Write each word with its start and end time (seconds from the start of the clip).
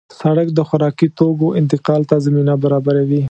سړک 0.19 0.47
د 0.53 0.59
خوراکي 0.67 1.07
توکو 1.17 1.47
انتقال 1.59 2.01
ته 2.09 2.15
زمینه 2.25 2.53
برابروي. 2.63 3.19